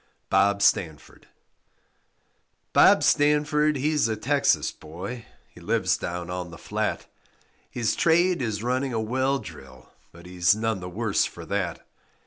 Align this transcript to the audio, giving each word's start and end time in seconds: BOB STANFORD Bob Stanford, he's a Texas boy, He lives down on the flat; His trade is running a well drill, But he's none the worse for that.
BOB 0.31 0.63
STANFORD 0.63 1.27
Bob 2.73 3.03
Stanford, 3.03 3.75
he's 3.77 4.07
a 4.07 4.15
Texas 4.15 4.71
boy, 4.71 5.27
He 5.47 5.61
lives 5.61 5.95
down 5.95 6.27
on 6.31 6.49
the 6.49 6.57
flat; 6.57 7.05
His 7.69 7.95
trade 7.95 8.41
is 8.41 8.63
running 8.63 8.93
a 8.93 8.99
well 8.99 9.37
drill, 9.37 9.91
But 10.11 10.25
he's 10.25 10.55
none 10.55 10.79
the 10.79 10.89
worse 10.89 11.25
for 11.25 11.45
that. 11.45 11.85